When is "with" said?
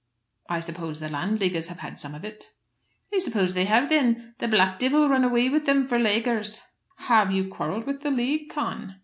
5.47-5.67, 7.85-8.01